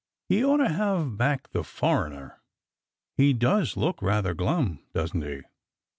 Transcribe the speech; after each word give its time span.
"He 0.29 0.43
ought 0.43 0.57
to 0.57 0.67
have 0.67 1.15
backed 1.15 1.51
the 1.53 1.63
foreigner. 1.63 2.41
He 3.17 3.33
does 3.33 3.77
look 3.77 4.01
rather 4.01 4.33
glum, 4.33 4.79
doesn't 4.95 5.21
he 5.21 5.41